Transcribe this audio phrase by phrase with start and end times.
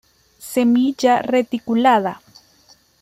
[0.49, 2.19] Semilla reticulada.